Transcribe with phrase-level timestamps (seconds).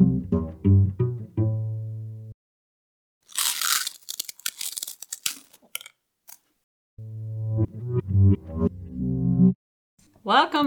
[0.00, 0.94] Welcome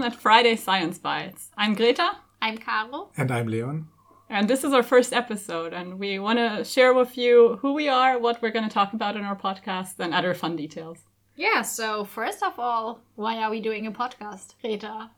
[0.02, 1.50] at Friday Science Bites.
[1.56, 2.18] I'm Greta.
[2.42, 3.10] I'm Caro.
[3.16, 3.88] And I'm Leon.
[4.28, 7.88] And this is our first episode, and we want to share with you who we
[7.88, 11.04] are, what we're going to talk about in our podcast, and other fun details.
[11.36, 15.10] Yeah, so first of all, why are we doing a podcast, Greta?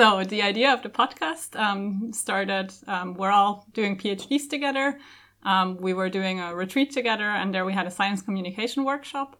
[0.00, 4.98] So, the idea of the podcast um, started, um, we're all doing PhDs together.
[5.42, 9.36] Um, we were doing a retreat together, and there we had a science communication workshop.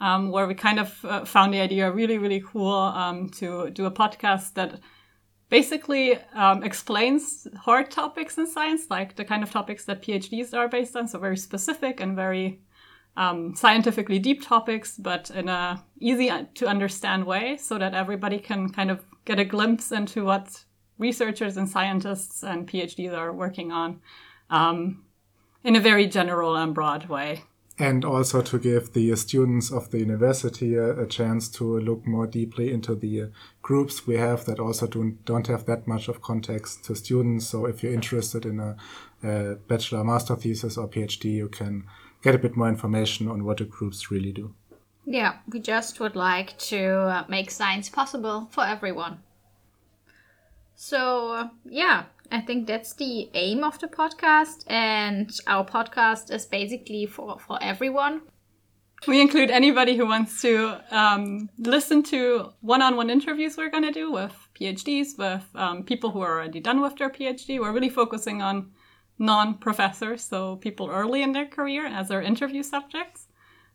[0.00, 3.86] Um, where we kind of uh, found the idea really, really cool um, to do
[3.86, 4.80] a podcast that
[5.50, 10.66] basically um, explains hard topics in science, like the kind of topics that PhDs are
[10.66, 11.06] based on.
[11.06, 12.60] So very specific and very
[13.54, 18.90] scientifically deep topics, but in a easy to understand way, so that everybody can kind
[18.90, 20.64] of get a glimpse into what
[20.98, 24.00] researchers and scientists and PhDs are working on
[24.50, 25.04] um,
[25.64, 27.42] in a very general and broad way
[27.78, 32.26] and also to give the students of the university a, a, chance to look more
[32.26, 33.30] deeply into the
[33.62, 37.46] groups we have that also don't, don't have that much of context to students.
[37.46, 38.76] So if you're interested in a,
[39.22, 41.84] a bachelor, master thesis or PhD, you can
[42.22, 44.54] get a bit more information on what the groups really do.
[45.04, 49.18] Yeah, we just would like to uh, make science possible for everyone.
[50.76, 57.06] So, yeah, I think that's the aim of the podcast, and our podcast is basically
[57.06, 58.22] for, for everyone.
[59.08, 63.82] We include anybody who wants to um, listen to one on one interviews we're going
[63.82, 67.58] to do with PhDs, with um, people who are already done with their PhD.
[67.60, 68.70] We're really focusing on
[69.18, 73.26] non professors, so people early in their career as our interview subjects.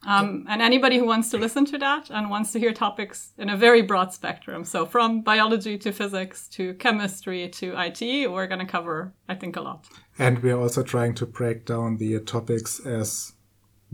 [0.05, 3.49] Um, and anybody who wants to listen to that and wants to hear topics in
[3.49, 8.59] a very broad spectrum, so from biology to physics to chemistry to IT, we're going
[8.59, 9.87] to cover, I think, a lot.
[10.19, 13.33] And we're also trying to break down the topics as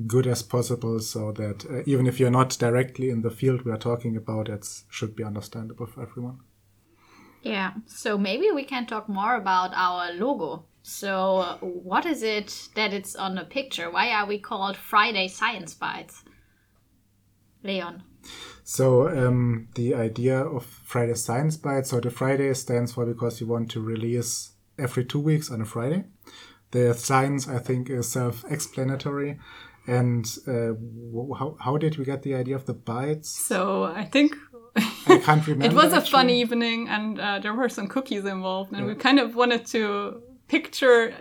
[0.07, 3.71] good as possible so that uh, even if you're not directly in the field we
[3.71, 6.39] are talking about, it should be understandable for everyone.
[7.43, 10.65] Yeah, so maybe we can talk more about our logo.
[10.83, 13.89] So, what is it that it's on the picture?
[13.89, 16.23] Why are we called Friday Science Bites?
[17.63, 18.03] Leon.
[18.65, 23.47] So, um, the idea of Friday Science Bites, so the Friday stands for because you
[23.47, 26.03] want to release every two weeks on a Friday.
[26.71, 29.39] The science, I think, is self explanatory.
[29.87, 30.73] And uh,
[31.37, 33.29] how, how did we get the idea of the bites?
[33.29, 34.35] So, I think
[34.75, 35.65] I can't remember.
[35.73, 38.87] it was a fun evening, and uh, there were some cookies involved, and yeah.
[38.87, 41.13] we kind of wanted to picture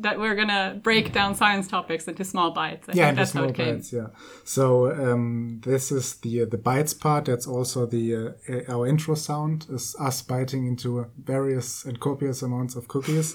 [0.00, 2.88] that we're gonna break down science topics into small bites.
[2.88, 3.92] I yeah, into small bites.
[3.92, 4.08] Yeah.
[4.44, 7.24] So um, this is the uh, the bites part.
[7.24, 12.76] That's also the uh, our intro sound is us biting into various and copious amounts
[12.76, 13.34] of cookies.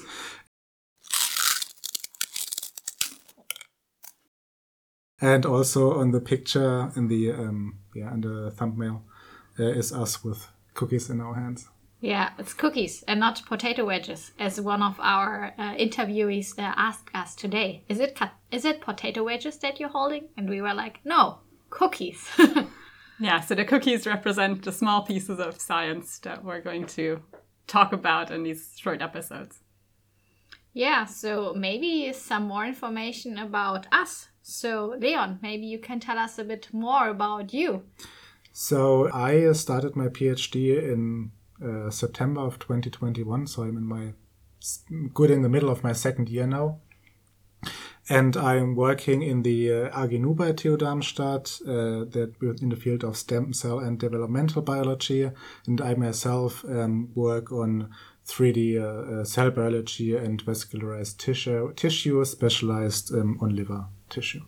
[5.24, 9.04] and also on the picture in the um, yeah in the thumbnail
[9.58, 11.70] uh, is us with cookies in our hands.
[12.04, 17.10] Yeah, it's cookies and not potato wedges, as one of our uh, interviewees uh, asked
[17.16, 17.86] us today.
[17.88, 18.20] Is it
[18.52, 20.28] is it potato wedges that you're holding?
[20.36, 21.38] And we were like, no,
[21.70, 22.28] cookies.
[23.22, 27.22] yeah, so the cookies represent the small pieces of science that we're going to
[27.68, 29.60] talk about in these short episodes.
[30.74, 34.28] Yeah, so maybe some more information about us.
[34.42, 37.84] So, Leon, maybe you can tell us a bit more about you.
[38.52, 41.32] So, I started my PhD in
[41.64, 43.48] uh, September of 2021.
[43.48, 44.14] So I'm in my
[45.14, 46.80] good in the middle of my second year now.
[48.10, 52.76] And I'm working in the uh, AG Nuber at TU Darmstadt, uh, that in the
[52.76, 55.32] field of stem cell and developmental biology.
[55.66, 57.92] And I myself um, work on
[58.28, 64.42] 3D uh, uh, cell biology and vascularized tissue, tissue specialized um, on liver tissue.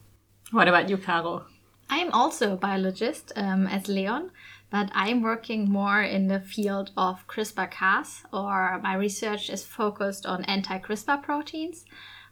[0.51, 1.45] What about you, Caro?
[1.89, 4.31] I am also a biologist um, as Leon
[4.69, 10.25] but I'm working more in the field of CRISPR Cas, or my research is focused
[10.25, 11.85] on anti CRISPR proteins.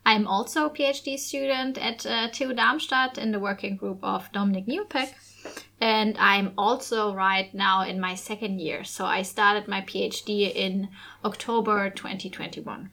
[0.06, 4.68] I'm also a PhD student at uh, TU Darmstadt in the working group of Dominik
[4.68, 5.14] Niopek.
[5.80, 8.84] And I'm also right now in my second year.
[8.84, 10.90] So I started my PhD in
[11.24, 12.92] October 2021.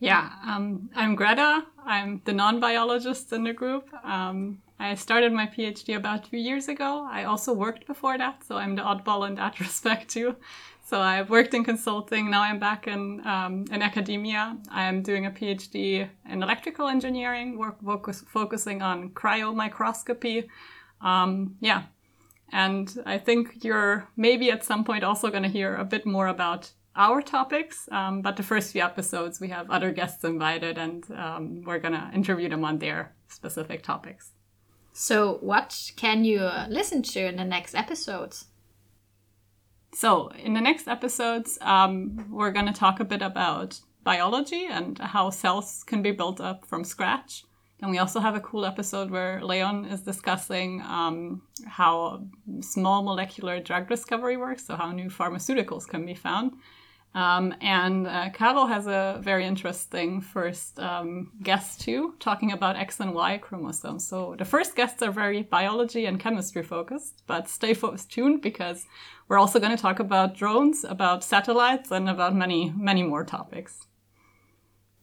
[0.00, 1.64] Yeah, um, I'm Greta.
[1.84, 3.88] I'm the non biologist in the group.
[4.04, 7.06] Um, I started my PhD about two years ago.
[7.10, 10.36] I also worked before that, so I'm the oddball in that respect too.
[10.84, 12.30] So I've worked in consulting.
[12.30, 14.56] Now I'm back in um, in academia.
[14.70, 20.48] I'm doing a PhD in electrical engineering, work focus, focusing on cryomicroscopy.
[21.00, 21.82] Um, yeah,
[22.52, 26.28] and I think you're maybe at some point also going to hear a bit more
[26.28, 27.88] about our topics.
[27.92, 31.94] Um, but the first few episodes, we have other guests invited, and um, we're going
[31.94, 34.32] to interview them on their specific topics.
[34.92, 38.46] So, what can you uh, listen to in the next episodes?
[39.94, 44.98] So, in the next episodes, um, we're going to talk a bit about biology and
[44.98, 47.44] how cells can be built up from scratch.
[47.80, 52.24] And we also have a cool episode where Leon is discussing um, how
[52.60, 56.52] small molecular drug discovery works, so how new pharmaceuticals can be found.
[57.14, 63.00] Um, and uh, Carol has a very interesting first um, guest too, talking about X
[63.00, 64.06] and Y chromosomes.
[64.06, 67.74] So the first guests are very biology and chemistry focused, but stay
[68.08, 68.86] tuned because
[69.26, 73.88] we're also going to talk about drones, about satellites, and about many, many more topics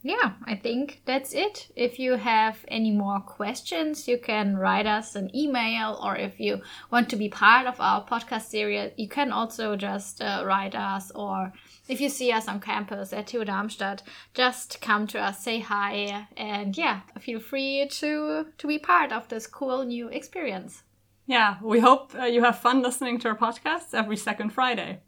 [0.05, 1.71] yeah, I think that's it.
[1.75, 6.61] If you have any more questions, you can write us an email, or if you
[6.91, 11.09] want to be part of our podcast series, you can also just uh, write us,
[11.15, 11.51] or
[11.87, 14.03] if you see us on campus at TU Darmstadt,
[14.33, 19.27] just come to us, say hi, and yeah, feel free to to be part of
[19.27, 20.83] this cool new experience.
[21.27, 24.99] Yeah, we hope uh, you have fun listening to our podcasts every second Friday.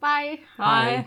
[0.00, 0.40] Bye.
[0.56, 1.06] Bye.